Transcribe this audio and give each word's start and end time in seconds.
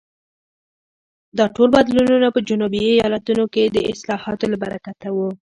دا 1.37 1.45
ټول 1.55 1.69
بدلونونه 1.77 2.27
په 2.35 2.39
جنوبي 2.49 2.81
ایالتونو 2.89 3.45
کې 3.53 3.63
د 3.65 3.77
اصلاحاتو 3.91 4.45
له 4.51 4.57
برکته 4.63 5.07
وو. 5.15 5.29